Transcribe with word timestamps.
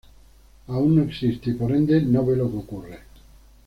Aún 0.67 0.95
no 0.95 1.03
existe 1.03 1.51
y 1.51 1.53
por 1.53 1.71
ende 1.71 2.01
no 2.01 2.25
ve 2.25 2.35
lo 2.35 2.49
que 2.49 2.57
ocurre. 2.57 2.99